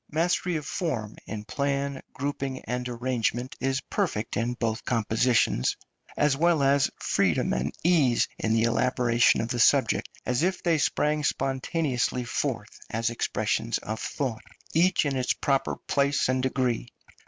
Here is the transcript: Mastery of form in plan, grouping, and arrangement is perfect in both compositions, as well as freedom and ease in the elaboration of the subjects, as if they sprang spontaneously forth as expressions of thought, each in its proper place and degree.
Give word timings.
Mastery 0.09 0.55
of 0.55 0.65
form 0.65 1.15
in 1.27 1.45
plan, 1.45 2.01
grouping, 2.11 2.61
and 2.65 2.89
arrangement 2.89 3.55
is 3.59 3.81
perfect 3.81 4.35
in 4.35 4.55
both 4.55 4.83
compositions, 4.83 5.77
as 6.17 6.35
well 6.35 6.63
as 6.63 6.89
freedom 6.97 7.53
and 7.53 7.71
ease 7.83 8.27
in 8.39 8.53
the 8.55 8.63
elaboration 8.63 9.41
of 9.41 9.49
the 9.49 9.59
subjects, 9.59 10.09
as 10.25 10.41
if 10.41 10.63
they 10.63 10.79
sprang 10.79 11.23
spontaneously 11.23 12.23
forth 12.23 12.79
as 12.89 13.11
expressions 13.11 13.77
of 13.77 13.99
thought, 13.99 14.41
each 14.73 15.05
in 15.05 15.15
its 15.15 15.33
proper 15.33 15.75
place 15.75 16.27
and 16.29 16.41
degree. 16.41 16.87